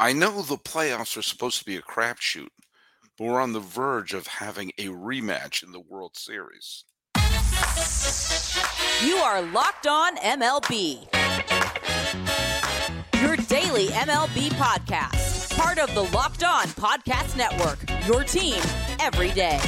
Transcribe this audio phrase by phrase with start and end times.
[0.00, 2.48] I know the playoffs are supposed to be a crapshoot,
[3.18, 6.84] but we're on the verge of having a rematch in the World Series.
[9.04, 11.06] You are Locked On MLB.
[13.20, 15.54] Your daily MLB podcast.
[15.58, 17.78] Part of the Locked On Podcast Network.
[18.06, 18.62] Your team
[19.00, 19.60] every day.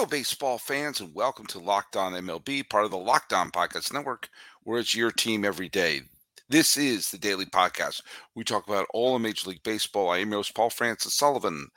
[0.00, 3.92] Hello, baseball fans, and welcome to Locked On MLB, part of the Locked On Podcast
[3.92, 4.30] Network,
[4.62, 6.00] where it's your team every day.
[6.48, 8.00] This is the daily podcast.
[8.34, 10.08] We talk about all of Major League Baseball.
[10.08, 11.68] I am your host, Paul Francis Sullivan.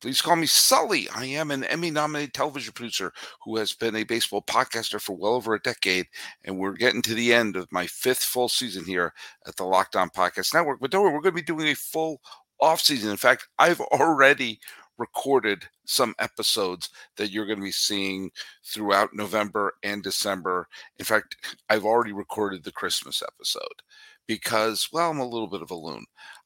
[0.00, 1.08] Please call me Sully.
[1.08, 3.12] I am an Emmy nominated television producer
[3.44, 6.06] who has been a baseball podcaster for well over a decade.
[6.44, 9.12] And we're getting to the end of my fifth full season here
[9.48, 10.78] at the Locked On Podcast Network.
[10.78, 12.20] But don't worry, we're going to be doing a full
[12.60, 13.10] off season.
[13.10, 14.60] In fact, I've already
[14.98, 18.30] recorded some episodes that you're going to be seeing
[18.64, 20.68] throughout November and December.
[20.98, 23.82] In fact, I've already recorded the Christmas episode
[24.26, 26.04] because, well, I'm a little bit of a loon.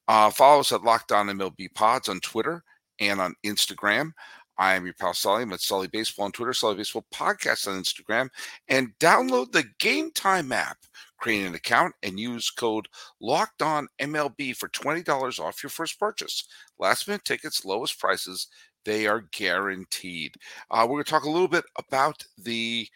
[0.09, 2.63] Uh, follow us at Locked On MLB Pods on Twitter
[3.01, 4.13] and on Instagram.
[4.59, 5.43] I am your pal Sully.
[5.43, 8.31] I'm at Sully Baseball on Twitter, Sully Baseball Podcast on Instagram,
[8.69, 10.79] and download the Game Time app.
[11.19, 12.89] Create an account and use code
[13.21, 16.47] Locked On MLB for twenty dollars off your first purchase.
[16.79, 18.49] Last minute tickets, lowest prices,
[18.85, 20.35] they are guaranteed.
[20.71, 22.89] Uh, we're going to talk a little bit about the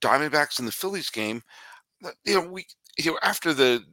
[0.00, 1.42] Diamondbacks and the Phillies game.
[2.24, 2.66] You know, we
[2.98, 3.84] you know after the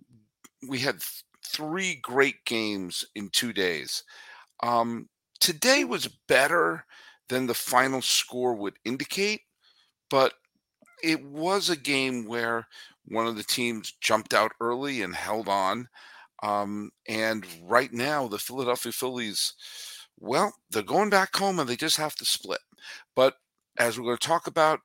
[0.67, 1.01] we had
[1.45, 4.03] three great games in two days.
[4.63, 5.09] Um,
[5.39, 6.85] today was better
[7.29, 9.41] than the final score would indicate,
[10.09, 10.33] but
[11.03, 12.67] it was a game where
[13.05, 15.87] one of the teams jumped out early and held on.
[16.45, 19.53] Um, and right now, the Philadelphia Phillies,
[20.19, 22.59] well, they're going back home and they just have to split.
[23.15, 23.33] But
[23.79, 24.79] as we're going to talk about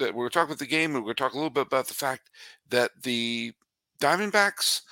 [0.00, 1.50] that, we're going to talk about the game and we're going to talk a little
[1.50, 2.30] bit about the fact
[2.70, 3.52] that the
[4.00, 4.82] Diamondbacks,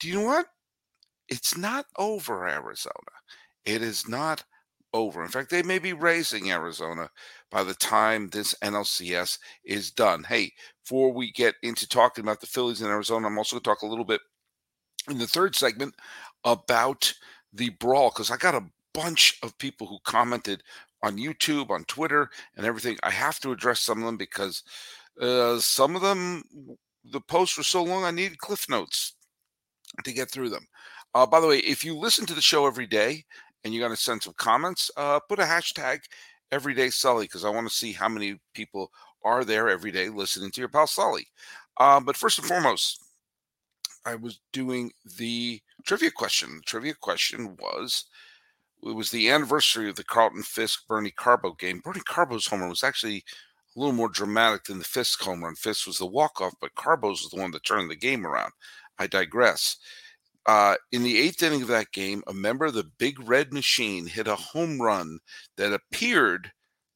[0.00, 0.46] do you know what?
[1.28, 2.94] It's not over, Arizona.
[3.66, 4.44] It is not
[4.94, 5.22] over.
[5.22, 7.10] In fact, they may be raising Arizona
[7.50, 10.24] by the time this NLCS is done.
[10.24, 10.52] Hey,
[10.82, 13.82] before we get into talking about the Phillies in Arizona, I'm also going to talk
[13.82, 14.22] a little bit
[15.08, 15.94] in the third segment
[16.44, 17.12] about
[17.52, 20.62] the brawl because I got a bunch of people who commented
[21.02, 22.96] on YouTube, on Twitter, and everything.
[23.02, 24.62] I have to address some of them because
[25.20, 26.42] uh, some of them,
[27.04, 29.14] the posts were so long, I needed cliff notes
[30.04, 30.66] to get through them.
[31.14, 33.24] Uh, by the way, if you listen to the show every day
[33.64, 36.00] and you're going to send some comments, uh, put a hashtag
[36.52, 38.90] everyday Sully because I want to see how many people
[39.24, 41.26] are there every day listening to your pal Sully.
[41.78, 43.02] Uh, but first and foremost,
[44.06, 46.56] I was doing the trivia question.
[46.56, 48.04] The trivia question was
[48.82, 51.80] it was the anniversary of the Carlton Fisk Bernie Carbo game.
[51.84, 53.24] Bernie Carbo's homer was actually
[53.76, 55.56] a little more dramatic than the Fisk home run.
[55.56, 58.52] Fisk was the walk off, but Carbo's was the one that turned the game around.
[58.98, 59.76] I digress.
[60.46, 64.06] Uh, in the eighth inning of that game, a member of the Big Red Machine
[64.06, 65.18] hit a home run
[65.56, 66.52] that appeared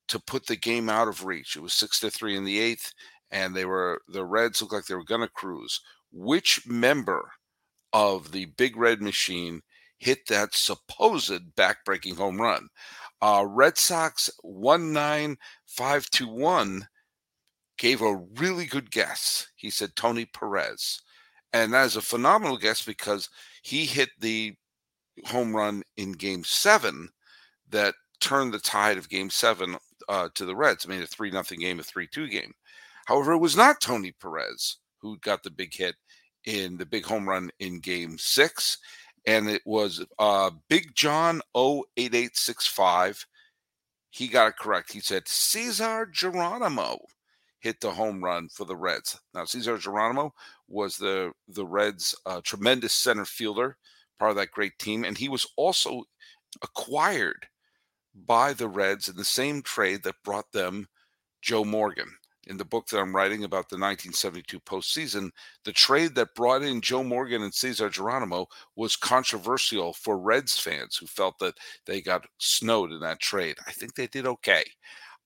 [0.06, 1.56] to put the game out of reach.
[1.56, 2.92] It was six to three in the eighth,
[3.32, 5.80] and they were the Reds looked like they were going to cruise.
[6.12, 7.30] Which member
[7.92, 9.62] of the Big Red Machine
[9.98, 12.68] hit that supposed backbreaking home run?
[13.22, 16.88] Uh, Red Sox one nine five two one
[17.78, 19.46] gave a really good guess.
[19.56, 21.00] He said Tony Perez.
[21.52, 23.28] And that is a phenomenal guess because
[23.62, 24.54] he hit the
[25.26, 27.08] home run in game seven
[27.70, 29.76] that turned the tide of game seven
[30.08, 32.52] uh, to the Reds, made a 3 nothing game, a 3 2 game.
[33.06, 35.96] However, it was not Tony Perez who got the big hit
[36.44, 38.78] in the big home run in game six.
[39.26, 43.26] And it was uh, Big John 08865.
[44.10, 44.92] He got it correct.
[44.92, 46.98] He said Cesar Geronimo
[47.60, 49.20] hit the home run for the Reds.
[49.34, 50.32] Now, Cesar Geronimo
[50.68, 53.76] was the the Reds' uh, tremendous center fielder,
[54.18, 56.04] part of that great team, and he was also
[56.62, 57.46] acquired
[58.26, 60.88] by the Reds in the same trade that brought them
[61.42, 62.10] Joe Morgan.
[62.46, 65.30] In the book that I'm writing about the 1972 postseason,
[65.64, 68.46] the trade that brought in Joe Morgan and Cesar Geronimo
[68.76, 73.56] was controversial for Reds fans who felt that they got snowed in that trade.
[73.66, 74.64] I think they did okay.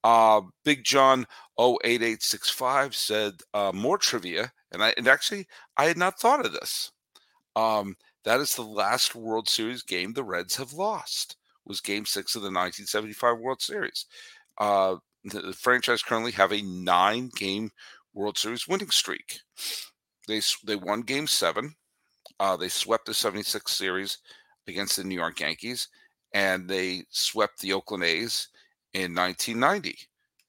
[0.03, 1.27] Uh, Big John
[1.59, 5.47] 08865 said uh, more trivia, and I and actually
[5.79, 6.93] I had not thought of this.
[7.57, 11.37] Um, that is the last World Series game the Reds have lost.
[11.65, 14.05] Was Game Six of the 1975 World Series.
[14.59, 17.71] Uh, the, franchise currently have a nine-game
[18.13, 19.41] World Series winning streak.
[20.29, 21.75] They they won Game Seven.
[22.41, 24.19] Uh, they swept the 76 series
[24.67, 25.89] against the New York Yankees,
[26.33, 28.49] and they swept the Oakland A's
[28.93, 29.99] in 1990.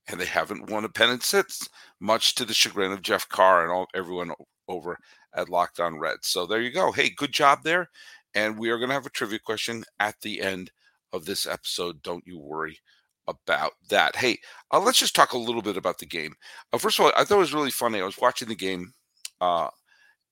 [0.07, 1.67] and they haven't won a pennant since,
[1.99, 4.31] much to the chagrin of Jeff Carr and all everyone
[4.67, 4.97] over
[5.33, 5.99] at Locked On.
[6.21, 6.91] So there you go.
[6.91, 7.89] Hey, good job there.
[8.33, 10.71] And we are going to have a trivia question at the end
[11.13, 12.03] of this episode.
[12.03, 12.79] Don't you worry
[13.27, 14.15] about that.
[14.15, 14.37] Hey,
[14.71, 16.33] uh, let's just talk a little bit about the game.
[16.71, 17.99] Uh, first of all, I thought it was really funny.
[17.99, 18.93] I was watching the game,
[19.41, 19.69] uh,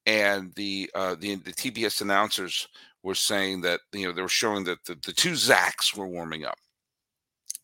[0.05, 2.67] and the, uh, the the TBS announcers
[3.03, 6.45] were saying that you know they were showing that the, the two Zachs were warming
[6.45, 6.57] up,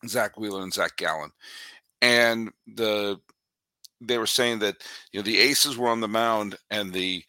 [0.06, 1.30] Zack Wheeler and Zac Gallen,
[2.02, 3.20] and the
[4.00, 4.76] they were saying that
[5.12, 7.22] you know the aces were on the mound and the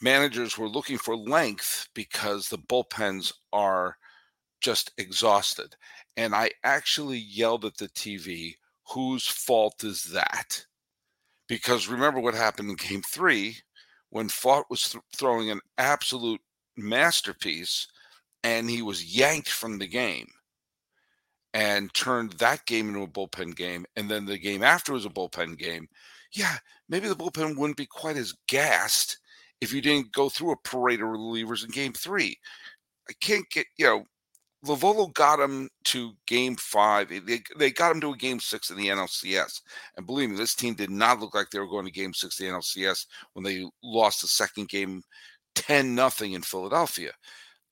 [0.00, 3.96] managers were looking for length because the bullpens are
[4.60, 5.74] just exhausted
[6.16, 8.54] and i actually yelled at the tv
[8.88, 10.64] whose fault is that
[11.48, 13.56] because remember what happened in game 3
[14.12, 16.40] when Pfaadt was th- throwing an absolute
[16.76, 17.88] masterpiece
[18.44, 20.28] and he was yanked from the game
[21.54, 23.84] and turned that game into a bullpen game.
[23.96, 25.88] And then the game after was a bullpen game.
[26.32, 26.56] Yeah,
[26.88, 29.18] maybe the bullpen wouldn't be quite as gassed
[29.60, 32.38] if you didn't go through a parade of relievers in game three.
[33.08, 34.04] I can't get, you know,
[34.64, 37.10] Lovullo got him to game five.
[37.10, 39.60] Eh, they, they got him to a game six in the NLCS.
[39.96, 42.38] And believe me, this team did not look like they were going to game six
[42.38, 45.02] in the NLCS when they lost the second game
[45.54, 47.12] 10 nothing in Philadelphia.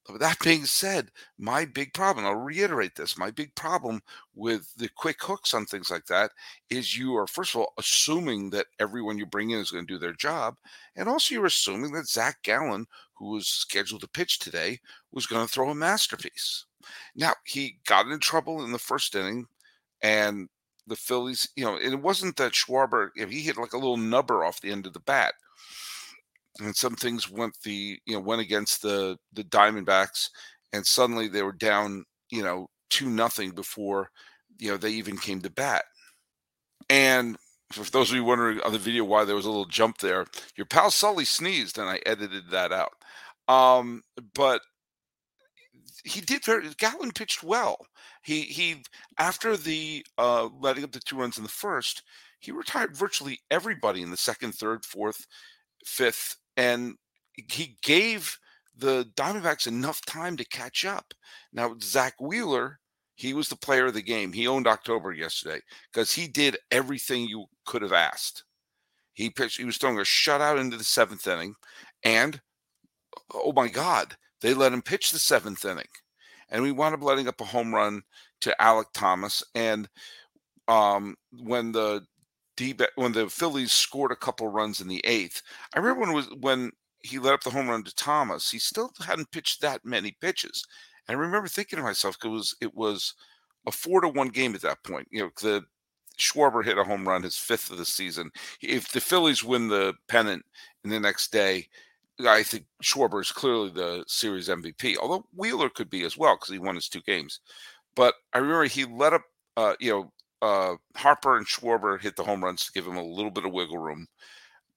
[0.06, 4.00] But that being said, my big problem, I'll reiterate this, my big problem
[4.34, 6.32] with the quick hooks on things like that
[6.70, 9.92] is you are, first of all, assuming that everyone you bring in is going to
[9.94, 10.56] do their job.
[10.96, 14.80] And also, you're assuming that Zac Gallen, who was scheduled to pitch today,
[15.12, 16.64] was going to throw a masterpiece.
[17.14, 19.46] Now, he got in trouble in the first inning,
[20.02, 20.48] and
[20.86, 24.44] the Phillies, you know, it wasn't that Schwarber, if he hit like a little nubber
[24.44, 25.34] off the end of the bat
[26.58, 30.30] and some things went the you know went against the the Diamondbacks,
[30.72, 34.10] and suddenly they were down you know two nothing before
[34.58, 35.84] you know they even came to bat.
[36.88, 37.36] And
[37.72, 40.26] for those of you wondering on the video why there was a little jump there,
[40.56, 42.92] your pal Sully sneezed, and I edited that out.
[43.48, 44.02] Um,
[44.34, 44.62] but
[46.04, 46.68] he did very.
[46.78, 47.76] Gallen pitched well.
[48.22, 48.82] He he
[49.18, 52.02] after the uh, letting up the two runs in the first,
[52.38, 55.26] he retired virtually everybody in the second, third, fourth,
[55.84, 56.94] fifth, and
[57.34, 58.38] he gave
[58.76, 61.12] the Diamondbacks enough time to catch up.
[61.52, 62.80] Now, Zack Wheeler,
[63.14, 64.32] he was the player of the game.
[64.32, 65.60] He owned October yesterday
[65.92, 68.44] because he did everything you could have asked.
[69.12, 71.54] He pitched, he was throwing a shutout into the seventh inning,
[72.02, 72.40] and
[73.34, 75.84] oh my God, they let him pitch the seventh inning.
[76.50, 78.02] And we wound up letting up a home run
[78.40, 79.42] to Alek Thomas.
[79.54, 79.88] And
[80.68, 82.04] um, when the
[82.60, 85.42] D when the Phillies scored a couple runs in the eighth.
[85.74, 86.70] I remember when was when
[87.02, 88.50] he let up the home run to Thomas.
[88.50, 90.66] He still hadn't pitched that many pitches.
[91.08, 93.14] And I remember thinking to myself, it was it was
[93.66, 95.08] a four to one game at that point.
[95.10, 95.64] You know, the
[96.18, 98.30] Schwarber hit a home run, his fifth of the season.
[98.60, 100.44] If the Phillies win the pennant
[100.84, 101.66] in the next day,
[102.26, 104.96] I think Schwarber is clearly the series MVP.
[104.96, 107.40] Although Wheeler could be as well because he won his two games.
[107.94, 109.24] But I remember he let up,
[109.56, 110.12] uh, you know,
[110.42, 113.52] uh, Harper and Schwarber hit the home runs to give him a little bit of
[113.52, 114.06] wiggle room,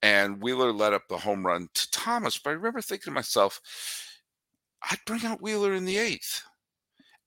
[0.01, 2.37] and Wheeler let up the home run to Thomas.
[2.37, 3.61] But I remember thinking to myself,
[4.81, 6.43] I'd bring out Wheeler in the eighth,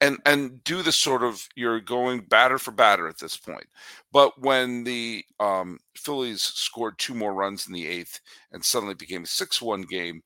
[0.01, 3.67] and and do the sort of you're going batter for batter at this point.
[4.13, 8.21] But when the um, Phillies scored two more runs in the eighth
[8.53, 10.23] and suddenly became a six-one game,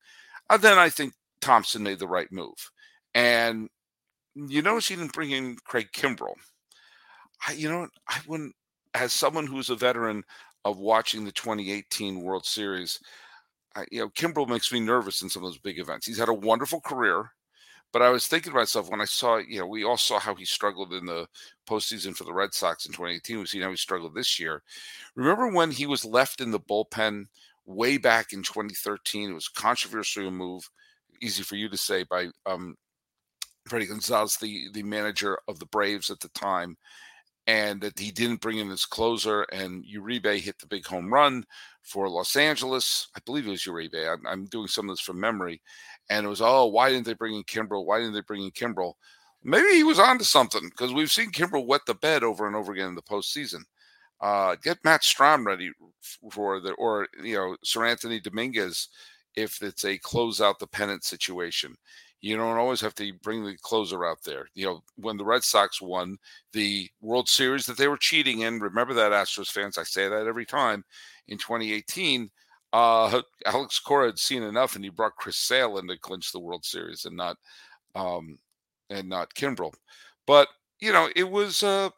[0.51, 2.71] uh, then I think Thomson made the right move.
[3.15, 3.69] And
[4.35, 6.35] you notice he didn't bring in Craig Kimbrel
[7.47, 8.55] I, you know, I wouldn't,
[8.95, 10.25] as someone who's a veteran
[10.65, 13.01] of watching the 2018 World Series,
[13.77, 16.07] I, you know, Kimbrel makes me nervous in some of those big events.
[16.07, 17.31] He's had a wonderful career,
[17.93, 20.35] but I was thinking to myself when I saw, you know, we all saw how
[20.35, 21.27] he struggled in the
[21.69, 23.39] postseason for the Red Sox in 2018.
[23.39, 24.63] We've seen how he struggled this year.
[25.15, 27.27] Remember when he was left in the bullpen
[27.67, 29.31] way back in 2013?
[29.31, 30.69] It was a controversial move,
[31.21, 32.77] easy for you to say, by um,
[33.69, 36.77] Fredi Gonzalez, the the manager of the Braves at the time
[37.47, 39.43] and that he didn't bring in his closer.
[39.53, 41.45] And Uribe hit the big home run
[41.83, 43.09] for Los Angeles.
[43.17, 44.13] I believe it was Uribe.
[44.13, 45.61] I'm, I'm doing some of this from memory.
[46.11, 47.87] And it was, oh, why didn't they bring in Kimbrel?
[47.87, 48.95] Why didn't they bring in Kimbrel?
[49.43, 52.73] Maybe he was onto something because we've seen Kimbrel wet the bed over and over
[52.73, 53.63] again in the postseason.
[54.21, 55.71] Uh, get Matt Strahm ready
[56.31, 58.89] for the, or, you know, Seranthony Dominguez
[59.37, 61.75] if it's a close out the pennant situation.
[62.21, 64.49] You don't always have to bring the closer out there.
[64.55, 66.19] You know, when the Red Sox won
[66.53, 69.79] the World Series that they were cheating in, remember that, Astros fans.
[69.79, 70.85] I say that every time.
[71.29, 72.31] In 2018,
[72.73, 76.41] uh, Alex Cora had seen enough, and he brought Chris Sale in to clinch the
[76.41, 77.37] World Series, and not,
[77.95, 78.39] um,
[78.89, 79.75] and not Kimbrel.
[80.27, 80.49] But
[80.81, 81.63] you know, it was.
[81.63, 81.93] a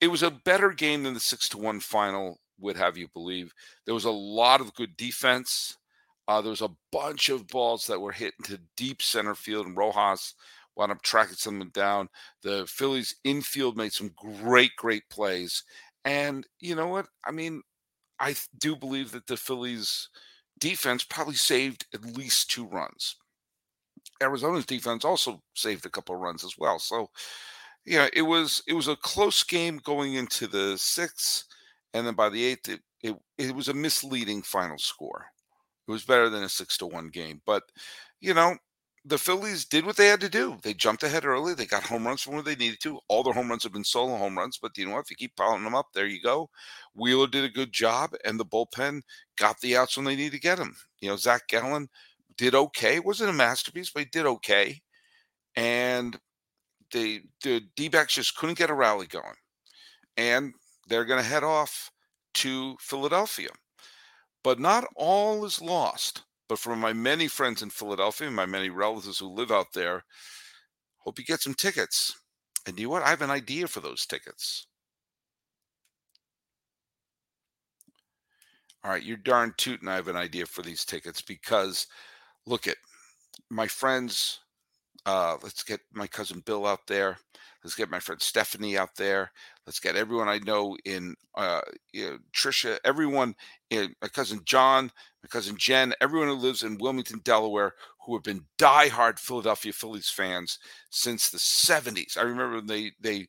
[0.00, 3.52] it was a better game than the six to one final would have you believe.
[3.84, 5.76] There was a lot of good defense.
[6.26, 9.76] Uh, there was a bunch of balls that were hit into deep center field, and
[9.76, 10.34] Rojas
[10.76, 12.08] wound up tracking some of them down.
[12.42, 15.64] The Phillies infield made some great, great plays.
[16.04, 17.06] And you know what?
[17.24, 17.62] I mean,
[18.20, 20.08] I do believe that the Phillies
[20.58, 23.16] defense probably saved at least two runs.
[24.22, 26.78] Arizona's defense also saved a couple of runs as well.
[26.78, 27.10] So,
[27.86, 31.44] yeah, it was it was a close game going into the sixth,
[31.94, 35.26] and then by the eighth, it it, it was a misleading final score.
[35.88, 37.64] It was better than a six to one game, but
[38.20, 38.56] you know,
[39.08, 40.58] the Phillies did what they had to do.
[40.62, 41.54] They jumped ahead early.
[41.54, 42.98] They got home runs from where they needed to.
[43.08, 45.04] All their home runs have been solo home runs, but you know what?
[45.04, 46.50] If you keep piling them up, there you go.
[46.94, 49.00] Wheeler did a good job, and the bullpen
[49.38, 50.76] got the outs when they needed to get them.
[51.00, 51.88] You know, Zac Gallen
[52.36, 52.96] did okay.
[52.96, 54.80] It wasn't a masterpiece, but he did okay.
[55.56, 56.18] And
[56.92, 59.24] they, the D backs just couldn't get a rally going.
[60.18, 60.52] And
[60.86, 61.90] they're going to head off
[62.34, 63.48] to Philadelphia.
[64.44, 66.24] But not all is lost.
[66.48, 70.04] But for my many friends in Philadelphia, my many relatives who live out there,
[70.98, 72.14] hope you get some tickets.
[72.66, 73.02] And you know what?
[73.02, 74.66] I have an idea for those tickets.
[78.84, 79.88] All right, you're darn tootin'.
[79.88, 81.86] I have an idea for these tickets because
[82.46, 82.76] look at
[83.50, 84.40] my friends.
[85.04, 87.18] Uh, let's get my cousin Bill out there.
[87.62, 89.32] Let's get my friend Stephanie out there.
[89.66, 91.60] Let's get everyone I know in uh,
[91.92, 93.34] you know, Trisha, everyone,
[93.82, 94.90] know, my cousin John,
[95.22, 100.08] my cousin Jen, everyone who lives in Wilmington, Delaware, who have been diehard Philadelphia Phillies
[100.08, 100.58] fans
[100.90, 102.16] since the 70s.
[102.16, 103.26] I remember they they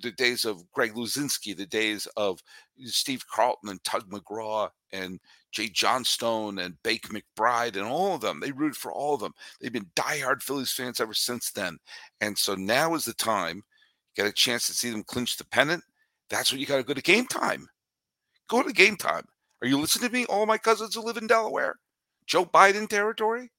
[0.00, 2.40] the days of Greg Luzinski, the days of
[2.84, 5.20] Steve Carlton and Tug McGraw and
[5.54, 8.40] Jay Johnstone and Bake McBride and all of them.
[8.40, 9.32] They rooted for all of them.
[9.60, 11.78] They've been diehard Phillies fans ever since then.
[12.20, 13.62] And so now is the time
[14.16, 15.82] get a chance to see them clinch the pennant,
[16.30, 17.66] that's when you got to go to game time.
[18.48, 19.24] Go to game time.
[19.62, 20.26] Are you listening to me?
[20.26, 21.76] All my cousins who live in Delaware,
[22.26, 23.50] Joe Biden territory.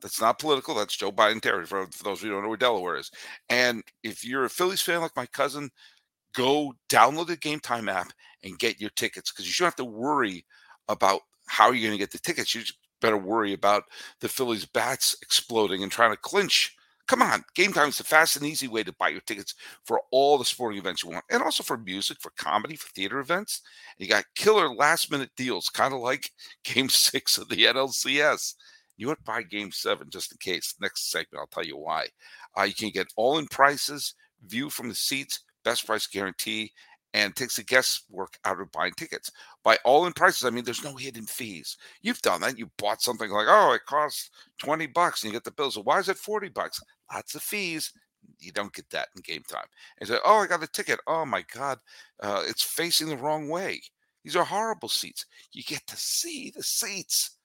[0.00, 0.74] That's not political.
[0.74, 1.66] That's Joe Biden territory.
[1.66, 3.10] For, for those who don't know where Delaware is.
[3.48, 5.70] And if you're a Phillies fan like my cousin,
[6.34, 8.12] go download the Game Time app
[8.44, 10.44] and get your tickets because you shouldn't have to worry
[10.88, 12.54] about how you're going to get the tickets.
[12.54, 12.62] You
[13.00, 13.84] better worry about
[14.20, 16.76] the Phillies bats exploding and trying to clinch
[17.08, 19.54] Come on, Game Time is the fast and easy way to buy your tickets
[19.86, 23.18] for all the sporting events you want, and also for music, for comedy, for theater
[23.18, 23.62] events.
[23.98, 26.30] And you got killer last minute deals, kind of like
[26.64, 28.54] Game Six of the NLCS.
[28.98, 30.74] You would buy Game Seven just in case.
[30.80, 32.08] Next segment, I'll tell you why.
[32.54, 34.14] Uh, you can get all in prices,
[34.46, 36.72] view from the seats, best price guarantee,
[37.14, 39.30] and takes the guesswork out of buying tickets.
[39.64, 41.76] By all in prices, I mean there's no hidden fees.
[42.02, 42.58] You've done that.
[42.58, 45.70] You bought something like, oh, it costs 20 bucks and you get the bill.
[45.70, 46.80] So why is it 40 bucks?
[47.12, 47.92] Lots of fees.
[48.38, 49.66] You don't get that in game time.
[49.98, 51.00] And say, oh, I got a ticket.
[51.06, 51.78] Oh my God,
[52.20, 53.80] uh, it's facing the wrong way.
[54.24, 55.24] These are horrible seats.
[55.52, 57.36] You get to see the seats.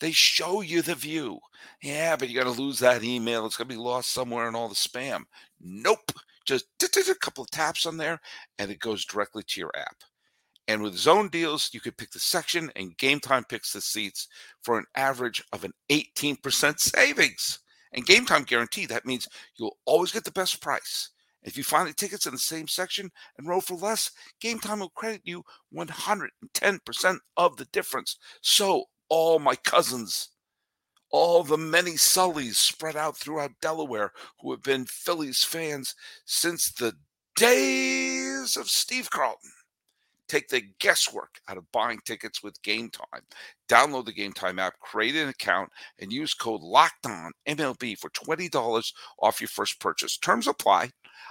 [0.00, 1.38] They show you the view.
[1.82, 3.44] Yeah, but you got to lose that email.
[3.44, 5.24] It's going to be lost somewhere in all the spam.
[5.60, 6.10] Nope
[6.58, 8.20] just a couple of taps on there
[8.58, 9.96] and it goes directly to your app.
[10.68, 14.28] And with zone deals, you could pick the section and Game Time picks the seats
[14.62, 17.60] for an average of an 18% savings.
[17.92, 21.10] And Game Time guarantee, that means you'll always get the best price.
[21.42, 24.80] If you find the tickets in the same section and row for less, Game Time
[24.80, 25.42] will credit you
[25.74, 28.16] 110% of the difference.
[28.42, 30.28] So, all my cousins,
[31.10, 36.94] all the many Sullys spread out throughout Delaware who have been Phillies fans since the
[37.36, 39.50] days of Steve Carlton.
[40.28, 43.22] Take the guesswork out of buying tickets with Game Time.
[43.68, 48.92] Download the Game Time app, create an account, and use code LOCKEDON MLB for $20
[49.20, 50.16] off your first purchase.
[50.16, 50.90] Terms apply.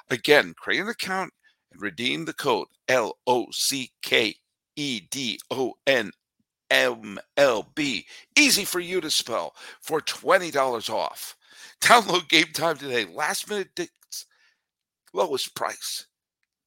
[0.09, 1.31] Again, create an account
[1.71, 4.35] and redeem the code L O C K
[4.75, 6.11] E D O N
[6.69, 8.05] MLB.
[8.37, 11.35] Easy for you to spell for $20 off.
[11.81, 13.05] Download Game Time today.
[13.05, 14.25] Last minute tickets,
[15.13, 16.07] lowest price,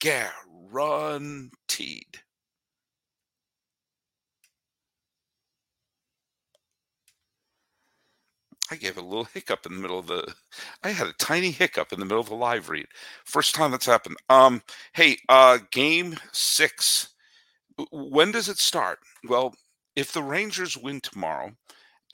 [0.00, 1.52] guaranteed.
[8.70, 10.34] I gave a little hiccup in the middle of the.
[10.82, 12.86] I had a tiny hiccup in the middle of the live read.
[13.24, 14.16] First time that's happened.
[14.30, 14.62] Um,
[14.94, 17.10] hey, uh, game six.
[17.90, 19.00] When does it start?
[19.28, 19.54] Well,
[19.96, 21.52] if the Rangers win tomorrow,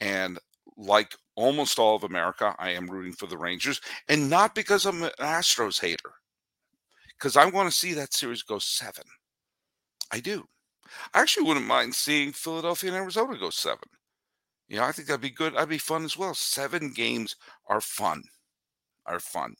[0.01, 0.39] and
[0.77, 5.03] like almost all of America, I am rooting for the Rangers, and not because I'm
[5.03, 6.13] an Astros hater,
[7.19, 9.05] because I want to see that series go seven.
[10.13, 10.45] I do.
[11.15, 13.89] I actually wouldn't mind seeing Philadelphia and Arizona go seven.
[14.69, 15.55] You know, I think that'd be good.
[15.55, 16.35] That'd be fun as well.
[16.35, 18.23] Seven games are fun,
[19.07, 19.55] are fun.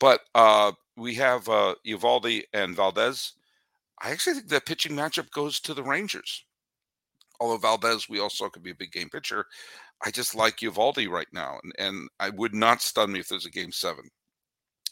[0.00, 3.32] But uh, we have uh, Eovaldi and Valdez.
[4.02, 6.44] I actually think the pitching matchup goes to the Rangers.
[7.40, 9.46] Although Valdez, we also could be a big game pitcher.
[10.04, 13.46] I just like Eovaldi right now, and, and I would not stun me if there's
[13.46, 14.04] a game seven.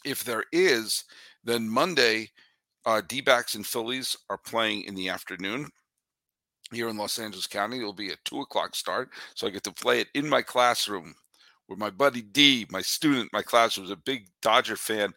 [0.03, 1.03] If there is,
[1.43, 2.29] then Monday,
[2.85, 5.69] uh, D backs and Phillies are playing in the afternoon
[6.71, 7.77] here in Los Angeles County.
[7.77, 11.13] It'll be a two o'clock start, so I get to play it in my classroom
[11.67, 15.13] where my buddy D, my student, my class was a big Dodger fan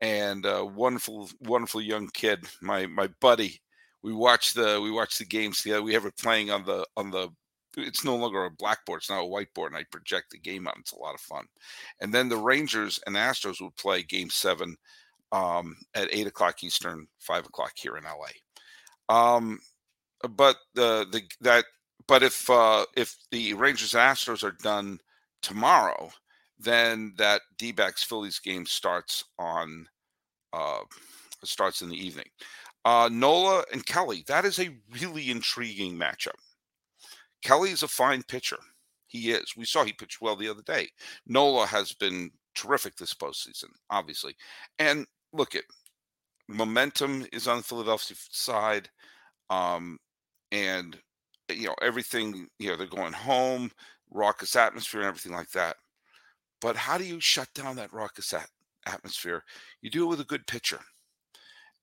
[0.00, 2.44] and a wonderful, wonderful young kid.
[2.60, 3.60] My my buddy.
[4.02, 5.82] We watch the we watched the games together.
[5.82, 7.28] We have it playing on the on the.
[7.76, 10.76] It's no longer a blackboard; it's now a whiteboard, and I project the game out.
[10.78, 11.46] It's a lot of fun.
[12.00, 14.76] And then the Rangers and Astros would play Game Seven
[15.30, 18.28] um, at eight o'clock Eastern, five o'clock here in LA.
[19.08, 19.58] Um,
[20.28, 21.64] but the the that
[22.06, 24.98] but if uh, if the Rangers and Astros are done
[25.40, 26.10] tomorrow,
[26.58, 29.86] then that D backs Phillies game starts on
[30.52, 30.80] uh,
[31.44, 32.28] starts in the evening.
[32.84, 36.38] Uh, Nola and Kelly, that is a really intriguing matchup.
[37.42, 38.58] Kelly is a fine pitcher.
[39.06, 39.54] He is.
[39.56, 40.88] We saw he pitched well the other day.
[41.26, 44.34] Nola has been terrific this postseason, obviously.
[44.78, 45.64] And look at
[46.48, 48.88] momentum is on the Philadelphia side.
[49.50, 49.98] Um,
[50.50, 50.96] and
[51.50, 53.70] you know, everything, you know, they're going home
[54.10, 55.76] raucous atmosphere and everything like that.
[56.60, 58.48] But how do you shut down that raucous at-
[58.86, 59.42] atmosphere?
[59.80, 60.80] You do it with a good pitcher.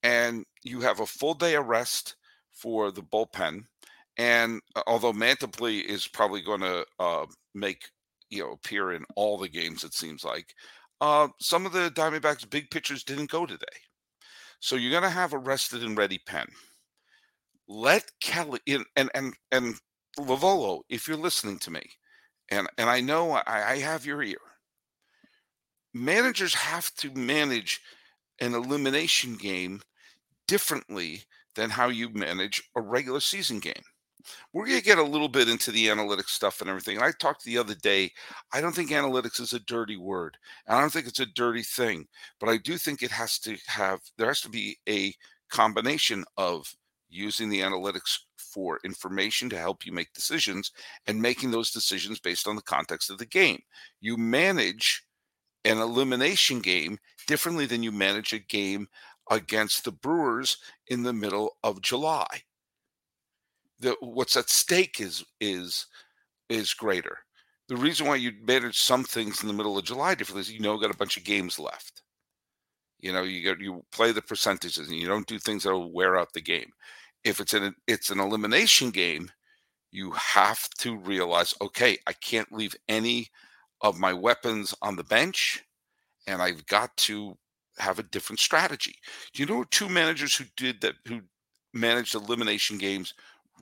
[0.04, 2.16] And you have a full day of rest
[2.52, 3.64] for the bullpen.
[4.18, 7.26] And although Mantiply is probably going to uh,
[7.56, 7.84] make,
[8.30, 10.54] you know, appear in all the games, it seems like,
[11.02, 13.66] uh, some of the Diamondbacks' big pitchers didn't go today.
[14.60, 16.48] So you're going to have a rested and ready pen.
[17.68, 19.76] Let Kelly in, and and and
[20.18, 21.84] Lovullo, if you're listening to me,
[22.50, 24.40] and and I know I, I have your ear.
[25.94, 27.80] Managers have to manage
[28.42, 29.82] an elimination game
[30.50, 31.22] differently
[31.56, 33.84] than how you manage a regular season game.
[34.52, 36.98] We're going to get a little bit into the analytics stuff and everything.
[36.98, 38.12] And I talked the other day.
[38.52, 40.38] I don't think analytics is a dirty word.
[40.66, 42.08] and I don't think it's a dirty thing,
[42.40, 45.14] but I do think it has to have, there has to be a
[45.52, 46.68] combination of
[47.10, 50.72] using the analytics for information to help you make decisions
[51.06, 53.60] and making those decisions based on the context of the game.
[54.02, 55.04] You manage
[55.66, 58.88] an elimination game differently than you manage a game
[59.30, 62.44] against the Brewers in the middle of July.
[63.80, 65.88] The, what's at stake is is
[66.50, 67.20] is greater.
[67.68, 70.60] The reason why you manage some things in the middle of July differently is you
[70.60, 72.02] know got a bunch of games left.
[73.00, 75.92] You know, you got you play the percentages and you don't do things that will
[75.94, 76.72] wear out the game
[77.24, 79.30] if it's an it's an elimination game,
[79.92, 83.30] you have to realize, okay, I can't leave any
[83.82, 85.64] of my weapons on the bench,
[86.28, 87.38] and I've got to
[87.80, 88.96] have a different strategy.
[89.34, 91.22] Do you know two managers who did that who
[91.74, 93.14] managed elimination games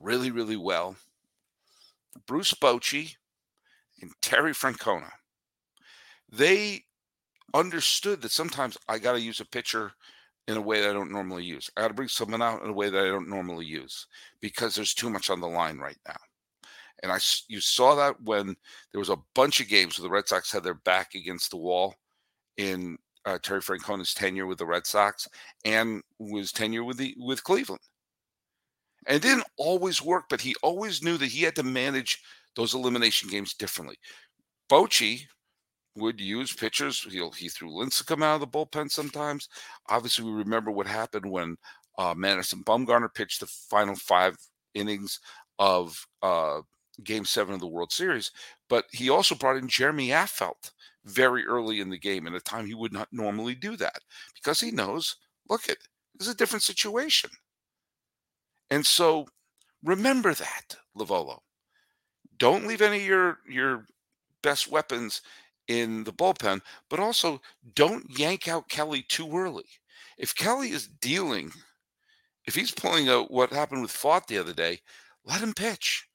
[0.02, 0.96] really, really well?
[2.26, 3.16] Bruce Bochy
[4.02, 5.12] and Terry Francona.
[6.32, 6.84] They
[7.54, 9.92] understood that sometimes I got to use a pitcher
[10.48, 11.70] in a way that I don't normally use.
[11.76, 14.08] I got to bring someone out in a way that I don't normally use
[14.42, 16.18] because there's too much on the line right now.
[17.04, 18.56] And I, you saw that when
[18.92, 21.58] there was a bunch of games where the Red Sox had their back against the
[21.58, 21.96] wall
[22.58, 22.98] in
[23.28, 25.28] uh, Terry Francona's tenure with the Red Sox
[25.66, 27.82] and was tenure with the with Cleveland.
[29.06, 32.22] And it didn't always work, but he always knew that he had to manage
[32.56, 33.98] those elimination games differently.
[34.70, 35.24] Bochy
[35.96, 37.06] would use pitchers.
[37.10, 39.50] He'll, he threw Lincecum out of the bullpen sometimes.
[39.90, 41.58] Obviously, we remember what happened when
[41.98, 44.36] uh, Madison Bumgarner pitched the final five
[44.74, 45.20] innings
[45.60, 46.62] of uh,
[47.04, 48.32] Game Seven of the World Series.
[48.70, 50.72] But he also brought in Jeremy Affeldt
[51.08, 54.00] very early in the game, in a time he would not normally do that,
[54.36, 55.16] because he knows,
[55.50, 55.78] look, it
[56.20, 57.30] is a different situation.
[58.70, 59.28] And so,
[59.84, 61.40] remember that, Lovullo.
[62.38, 63.86] Don't leave any of your your
[64.44, 65.22] best weapons
[65.68, 67.42] in the bullpen, but also
[67.76, 69.66] don't yank out Kelly too early.
[70.18, 71.52] If Kelly is dealing,
[72.46, 74.80] if he's pulling out what happened with Pfaadt the other day,
[75.26, 76.08] let him pitch.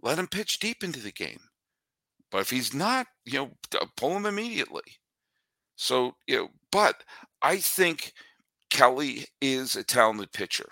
[0.00, 1.40] Let him pitch deep into the game.
[2.30, 4.82] But if he's not, you know, uh, pull him immediately.
[5.76, 7.04] So, you know, but
[7.42, 8.12] I think
[8.70, 10.66] Kelly is a talented pitcher.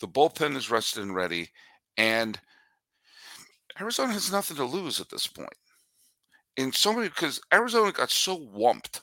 [0.00, 1.50] The bullpen is rested and ready,
[1.96, 2.40] and
[3.80, 5.54] Arizona has nothing to lose at this point
[6.56, 9.00] in so many because Arizona got so whumped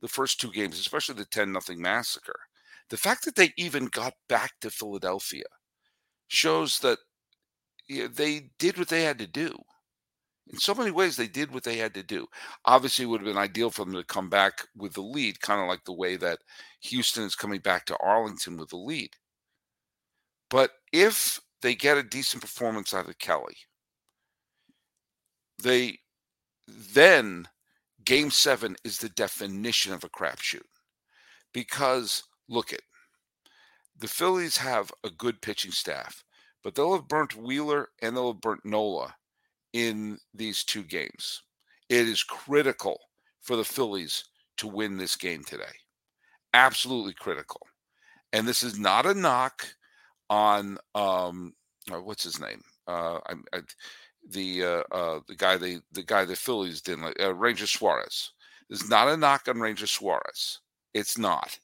[0.00, 2.38] the first two games, especially the 10 nothing massacre.
[2.90, 5.44] The fact that they even got back to Philadelphia
[6.28, 6.98] shows that
[7.88, 9.56] you know, they did what they had to do.
[10.48, 12.26] In so many ways, they did what they had to do.
[12.66, 15.60] Obviously, it would have been ideal for them to come back with the lead, kind
[15.60, 16.40] of like the way that
[16.80, 19.10] Houston is coming back to Arlington with the lead.
[20.50, 23.56] But if they get a decent performance out of Kelly,
[25.62, 25.98] they
[26.68, 27.48] then
[28.04, 30.62] game seven is the definition of a crapshoot.
[31.52, 32.82] Because look at
[33.96, 36.24] the Phillies have a good pitching staff,
[36.62, 39.14] but they'll have burnt Wheeler and they'll have burnt Nola
[39.74, 41.42] in these two games.
[41.90, 42.98] It is critical
[43.42, 44.24] for the Phillies
[44.56, 45.64] to win this game today.
[46.54, 47.60] Absolutely critical.
[48.32, 49.66] And this is not a knock
[50.30, 51.52] on um,
[51.92, 52.62] uh, what's his name?
[52.86, 53.60] Uh, I, I,
[54.30, 58.30] the uh, uh, the guy they the guy the Phillies didn't like uh, Ranger Suarez.
[58.68, 60.60] There's not a knock on Ranger Suarez.
[60.94, 61.58] It's not,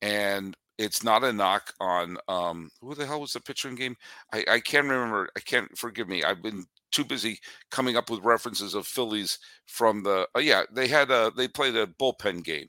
[0.00, 3.96] and it's not a knock on um, who the hell was the pitcher in game?
[4.32, 5.28] I, I can't remember.
[5.36, 6.24] I can't forgive me.
[6.24, 7.38] I've been too busy
[7.70, 10.26] coming up with references of Phillies from the.
[10.34, 12.68] Oh yeah, they had a they played a bullpen game.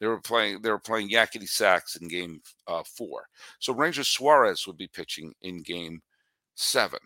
[0.00, 0.62] They were playing.
[0.62, 3.26] They were playing Yakety Sax in Game uh, Four.
[3.58, 6.00] So Ranger Suarez would be pitching in Game
[6.54, 7.00] Seven.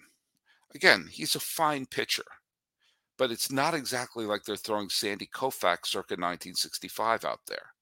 [0.75, 2.25] Again, he's a fine pitcher,
[3.17, 7.74] but it's not exactly like they're throwing Sandy Koufax circa 1965 out there.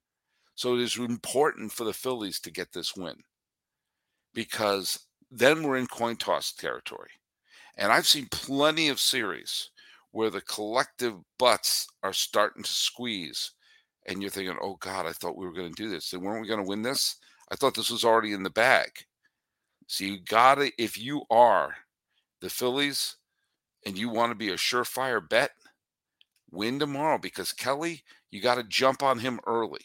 [0.54, 3.16] So it is important for the Phillies to get this win
[4.34, 7.10] because then we're in coin toss territory.
[7.76, 9.70] And I've seen plenty of series
[10.10, 13.52] where the collective butts are starting to squeeze.
[14.06, 16.10] And you're thinking, oh God, I thought we were going to do this.
[16.10, 17.16] Then weren't we going to win this?
[17.50, 18.90] I thought this was already in the bag.
[19.86, 21.74] So you got to, if you are
[22.40, 23.16] the Phillies
[23.86, 25.52] and you want to be a surefire bet,
[26.50, 29.80] win tomorrow because Kelly, you got to jump on him early.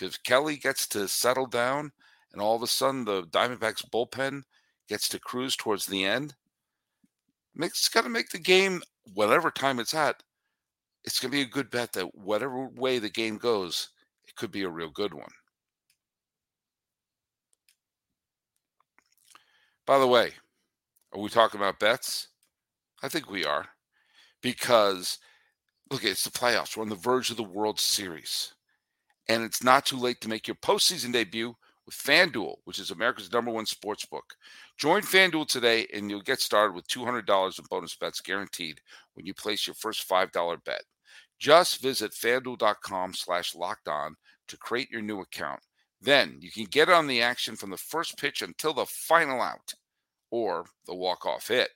[0.00, 1.92] Because Kelly gets to settle down
[2.32, 4.44] and all of a sudden the Diamondbacks bullpen
[4.88, 6.34] gets to cruise towards the end.
[7.56, 8.82] It's got to make the game,
[9.12, 10.22] whatever time it's at,
[11.04, 13.90] it's going to be a good bet that whatever way the game goes,
[14.26, 15.32] it could be a real good one.
[19.86, 20.32] By the way,
[21.12, 22.28] are we talking about bets?
[23.02, 23.66] I think we are.
[24.40, 25.18] Because,
[25.90, 26.74] look, it's the playoffs.
[26.74, 28.54] We're on the verge of the World Series.
[29.30, 31.54] And it's not too late to make your postseason debut
[31.86, 34.24] with FanDuel, which is America's number one sports book.
[34.76, 38.80] Join FanDuel today and you'll get started with $200 in bonus bets guaranteed
[39.14, 40.82] when you place your first $5 bet.
[41.38, 44.16] Just visit fanduel.com slash locked on
[44.48, 45.60] to create your new account.
[46.00, 49.72] Then you can get on the action from the first pitch until the final out
[50.32, 51.70] or the walk-off hit.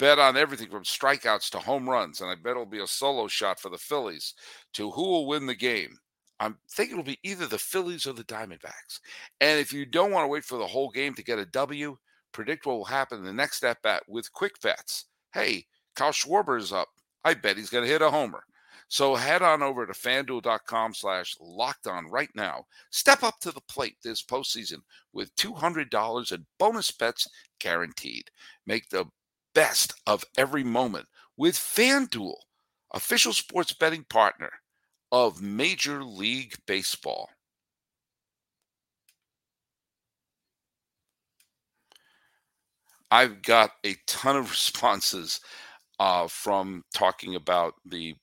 [0.00, 3.28] Bet on everything from strikeouts to home runs, and I bet it'll be a solo
[3.28, 4.34] shot for the Phillies
[4.72, 5.96] to who will win the game.
[6.38, 9.00] I'm thinking it'll be either the Phillies or the Diamondbacks.
[9.40, 11.96] And if you don't want to wait for the whole game to get a W,
[12.32, 15.06] predict what will happen in the next at bat with quick bets.
[15.32, 16.88] Hey, Kyle Schwarber is up.
[17.24, 18.44] I bet he's going to hit a homer.
[18.88, 22.66] So head on over to fanduel.com slash locked on right now.
[22.90, 24.78] Step up to the plate this postseason
[25.12, 27.26] with $200 in bonus bets
[27.58, 28.30] guaranteed.
[28.64, 29.06] Make the
[29.54, 32.36] best of every moment with FanDuel,
[32.92, 34.50] official sports betting partner
[35.12, 37.28] of Major League Baseball.
[43.10, 45.40] I've got a ton of responses
[45.98, 48.14] uh, from talking about the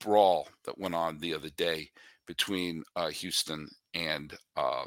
[0.00, 1.90] brawl that went on the other day
[2.26, 4.84] between uh, Houston and uh,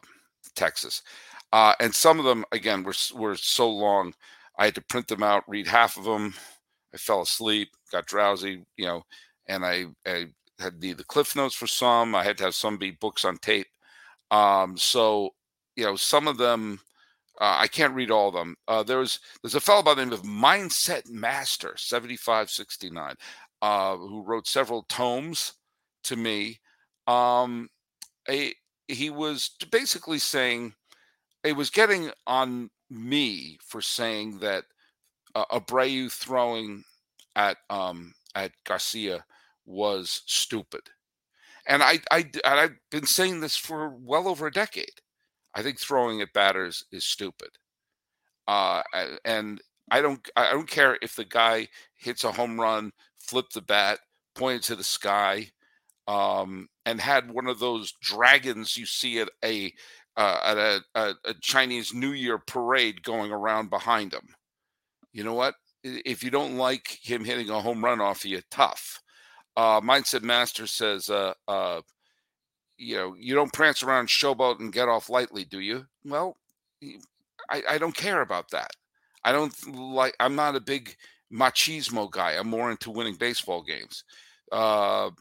[0.56, 1.02] Texas.
[1.52, 4.14] Uh, and some of them, again, were, were so long,
[4.58, 6.34] I had to print them out, read half of them.
[6.94, 9.04] I fell asleep, got drowsy, you know,
[9.48, 10.28] and I, I
[10.60, 12.16] had the, the cliff notes for some.
[12.16, 13.68] I had to have some be books on tape.
[14.32, 15.32] Um, so,
[15.76, 16.80] you know, some of them,
[17.42, 18.56] uh, I can't read all of them.
[18.68, 23.16] Uh, there's there's a fellow by the name of Mindset Master 7569
[23.62, 25.54] uh, who wrote several tomes
[26.04, 26.60] to me.
[27.08, 27.70] Um,
[28.30, 28.54] a,
[28.88, 30.74] he was basically saying,
[31.44, 34.66] it was getting on me for saying that
[35.36, 36.84] uh, Abreu throwing
[37.36, 39.26] at um, at Garcia
[39.66, 40.82] was stupid,
[41.68, 45.02] and I I I've been saying this for well over a decade.
[45.56, 47.50] I think throwing at batters is stupid,
[48.48, 48.82] uh,
[49.26, 52.92] and I don't I don't care if the guy hits a home run
[53.24, 54.00] flipped the bat,
[54.36, 55.50] pointed to the sky,
[56.08, 59.74] um, and had one of those dragons you see at a
[60.16, 64.28] uh, at a, a, a, Chinese New Year parade going around behind him.
[65.12, 65.56] You know what?
[65.84, 69.02] If you don't like him hitting a home run off of you, tough.
[69.56, 71.82] Uh, Mindset Master says, uh, uh,
[72.78, 75.86] you know, you don't prance around showboat and get off lightly, do you?
[76.04, 76.38] Well,
[77.50, 78.72] I, I don't care about that.
[79.24, 80.16] I don't like.
[80.20, 80.96] I'm not a big
[81.32, 82.32] machismo guy.
[82.32, 84.04] I'm more into winning baseball games.
[84.52, 85.12] Uh,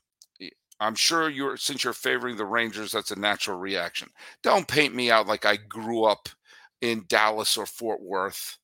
[0.81, 4.09] I'm sure you're since you're favoring the Rangers, that's a natural reaction.
[4.43, 6.29] Don't paint me out like I grew up
[6.81, 8.59] in Dallas or Fort Worth.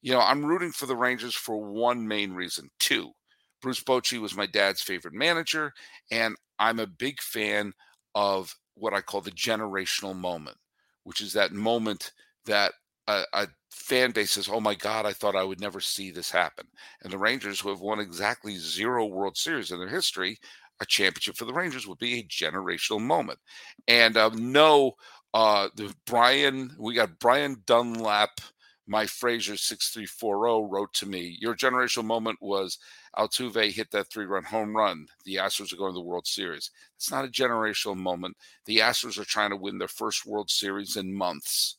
[0.00, 2.70] You know, I'm rooting for the Rangers for one main reason.
[2.78, 3.12] Two,
[3.60, 5.72] Bruce Bochy was my dad's favorite manager,
[6.10, 7.72] and I'm a big fan
[8.14, 10.56] of what I call the generational moment,
[11.04, 12.12] which is that moment
[12.46, 12.72] that
[13.06, 16.30] a, a, fan base says, "Oh my God, I thought I would never see this
[16.30, 16.66] happen."
[17.02, 20.38] And the Rangers, who have won exactly zero World Series in their history,
[20.80, 23.38] a championship for the Rangers would be a generational moment.
[23.86, 24.92] And um, no,
[25.34, 28.40] uh, the Brian, we got Brian Dunlap.
[28.88, 32.78] My Fraser 6340 wrote to me, Your generational moment was
[33.16, 35.06] Altuve hit that three run home run.
[35.26, 36.70] The Astros are going to the World Series.
[36.96, 38.38] It's not a generational moment.
[38.64, 41.76] The Astros are trying to win their first World Series in months.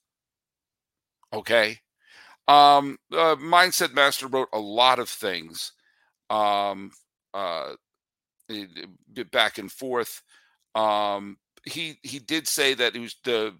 [1.34, 1.80] Okay.
[2.48, 5.72] Um, uh, Mindset Master wrote a lot of things.
[6.30, 6.92] Um,
[7.34, 7.74] uh,
[9.32, 10.22] back and forth.
[10.76, 13.56] Um, he he did say that it was the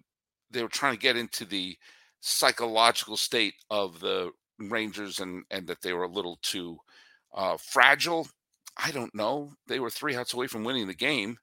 [0.52, 1.76] they were trying to get into the
[2.20, 6.78] psychological state of the Rangers and and that they were a little too
[7.34, 8.28] uh, fragile.
[8.76, 9.54] I don't know.
[9.66, 11.38] They were three outs away from winning the game.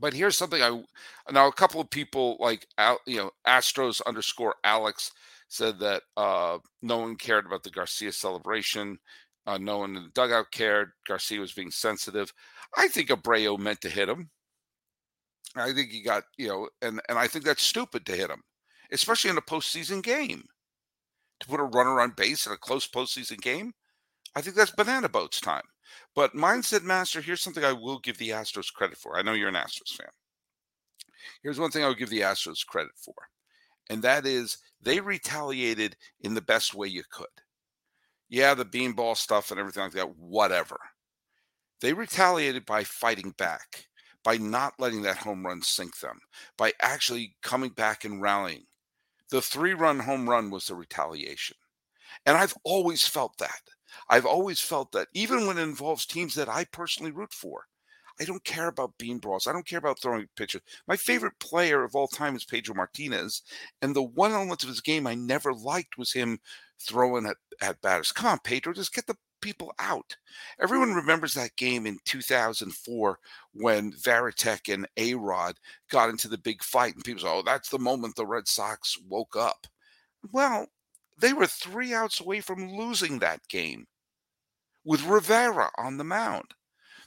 [0.00, 0.82] But here's something I
[1.30, 2.66] now a couple of people like
[3.06, 5.10] you know Astros underscore Alex
[5.48, 8.98] said that uh, no one cared about the Garcia celebration.
[9.46, 10.92] Uh, no one in the dugout cared.
[11.06, 12.32] Garcia was being sensitive.
[12.76, 14.30] I think Abreu meant to hit him.
[15.56, 18.42] I think he got, you know, and, and I think that's stupid to hit him,
[18.92, 20.44] especially in a postseason game.
[21.40, 23.72] To put a runner on base in a close postseason game,
[24.36, 25.64] I think that's banana boats time.
[26.14, 29.18] But Mindset Master, here's something I will give the Astros credit for.
[29.18, 30.08] I know you're an Astros fan.
[31.42, 33.14] Here's one thing I will give the Astros credit for,
[33.90, 37.26] and that is they retaliated in the best way you could
[38.32, 40.80] yeah, the beanball stuff and everything like that, whatever.
[41.82, 43.84] They retaliated by fighting back,
[44.24, 46.18] by not letting that home run sink them,
[46.56, 48.64] by actually coming back and rallying.
[49.32, 51.56] The three run home run was the retaliation.
[52.26, 53.62] And I've always felt that.
[54.10, 57.64] I've always felt that, even when it involves teams that I personally root for.
[58.20, 59.46] I don't care about bean balls.
[59.46, 60.60] I don't care about throwing pitches.
[60.86, 63.40] My favorite player of all time is Pedro Martinez.
[63.80, 66.38] And the one element of his game I never liked was him
[66.78, 68.12] throwing at, at batters.
[68.12, 70.16] Come on, Pedro, just get the people out.
[70.60, 70.96] Everyone mm.
[70.96, 73.18] remembers that game in 2004
[73.52, 75.56] when Varitek and A Rod
[75.90, 78.96] got into the big fight, and people say, oh, that's the moment the Red Sox
[79.06, 79.66] woke up.
[80.32, 80.68] Well,
[81.20, 83.86] they were three outs away from losing that game
[84.84, 86.54] with Rivera on the mound.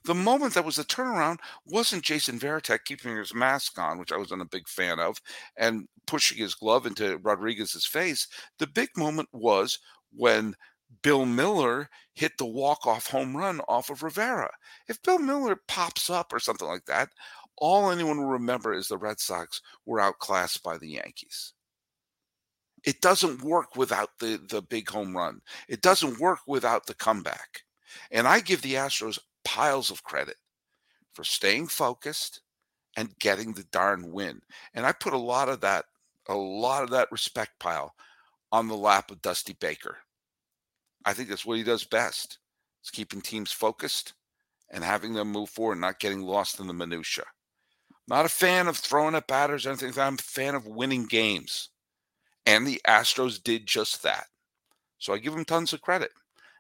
[0.05, 4.17] The moment that was the turnaround wasn't Jason Varitek keeping his mask on, which I
[4.17, 5.19] wasn't a big fan of,
[5.57, 8.27] and pushing his glove into Rodriguez's face.
[8.59, 9.79] The big moment was
[10.13, 10.55] when
[11.01, 14.51] Bill Mueller hit the walk-off home run off of Rivera.
[14.87, 17.09] If Bill Mueller pops up or something like that,
[17.57, 21.53] all anyone will remember is the Red Sox were outclassed by the Yankees.
[22.83, 25.41] It doesn't work without the, the big home run.
[25.67, 27.63] It doesn't work without the comeback.
[28.11, 30.37] And I give the Astros piles of credit
[31.13, 32.41] for staying focused
[32.97, 34.41] and getting the darn win.
[34.73, 35.85] And I put a lot of that,
[36.27, 37.95] a lot of that respect pile
[38.51, 39.97] on the lap of Dusty Baker.
[41.05, 42.39] I think that's what he does best.
[42.83, 44.13] Is keeping teams focused
[44.69, 47.23] and having them move forward, not getting lost in the minutia.
[48.07, 49.93] Not a fan of throwing at batters or anything.
[49.97, 51.69] I'm a fan of winning games.
[52.45, 54.27] And the Astros did just that.
[54.99, 56.11] So I give them tons of credit.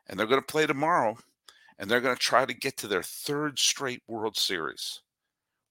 [0.07, 1.17] And they're going to play tomorrow
[1.77, 5.01] and they're going to try to get to their third straight World Series,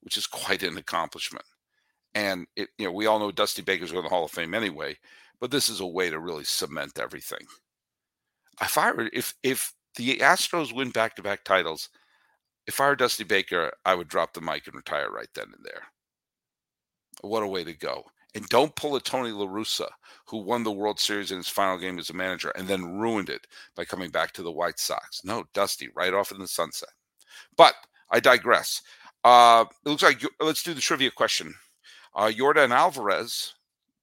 [0.02, 1.46] which is quite an accomplishment.
[2.14, 4.54] And it, you know, we all know Dusty Baker's going to the Hall of Fame
[4.54, 4.96] anyway,
[5.40, 7.46] but this is a way to really cement everything.
[8.60, 11.88] If I were, if if the Astros win back-to-back titles,
[12.66, 15.64] if I were Dusty Baker, I would drop the mic and retire right then and
[15.64, 15.82] there.
[17.20, 18.04] What a way to go!
[18.34, 19.88] And don't pull a Tony La Russa,
[20.26, 23.28] who won the World Series in his final game as a manager and then ruined
[23.28, 25.24] it by coming back to the White Sox.
[25.24, 26.88] No, Dusty, right off in the sunset.
[27.56, 27.74] But
[28.10, 28.82] I digress.
[29.22, 31.54] Uh, it looks like let's do the trivia question.
[32.14, 33.54] Uh, Yordan Alvarez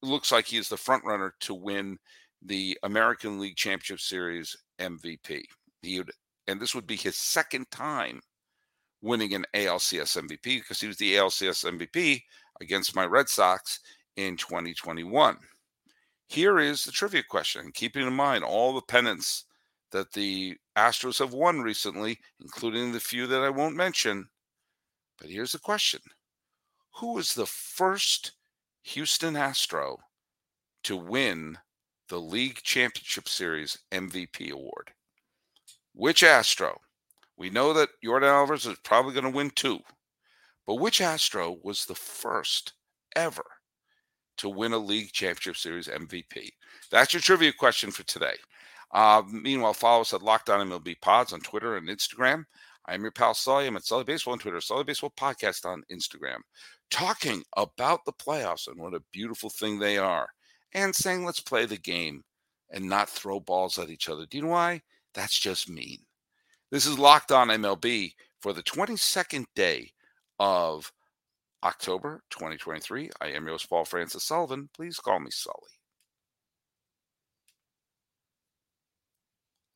[0.01, 1.97] looks like he is the front runner to win
[2.41, 5.43] the American League Championship Series MVP.
[5.81, 6.11] He would,
[6.47, 8.21] and this would be his second time
[9.01, 12.21] winning an ALCS MVP because he was the ALCS MVP
[12.59, 13.79] against my Red Sox
[14.15, 15.37] in 2021.
[16.27, 19.45] Here is the trivia question, keeping in mind all the pennants
[19.91, 24.27] that the Astros have won recently, including the few that I won't mention.
[25.19, 25.99] But here's the question
[26.95, 28.33] Who was the first
[28.83, 29.97] Houston Astro
[30.83, 31.57] to win
[32.11, 34.91] the League Championship Series MVP award?
[35.93, 36.77] which Astro?
[37.37, 39.79] We know that Yordan Alvarez is probably going to win two,
[40.67, 42.73] but which Astro was the first
[43.15, 43.45] ever
[44.37, 46.49] to win a league championship series MVP?
[46.91, 48.35] That's your trivia question for today.
[48.93, 52.43] Uh, meanwhile, follow us at Locked On MLB Pods on Twitter and Instagram.
[52.87, 53.67] I am your pal Sully.
[53.67, 56.39] I'm at Sully Baseball on Twitter, Sully Baseball Podcast on Instagram,
[56.89, 60.27] talking about the playoffs and what a beautiful thing they are,
[60.73, 62.23] and saying let's play the game
[62.69, 64.25] and not throw balls at each other.
[64.25, 64.81] Do you know why?
[65.13, 65.99] That's just mean.
[66.71, 69.91] This is Locked On MLB for the 22nd day
[70.39, 70.91] of
[71.63, 73.09] October 2023.
[73.19, 74.69] I am your host, Paul Francis Sullivan.
[74.73, 75.55] Please call me Sully.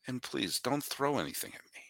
[0.08, 1.85] And please don't throw anything at me.